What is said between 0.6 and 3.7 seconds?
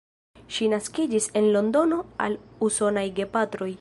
naskiĝis en Londono al usonaj gepatroj.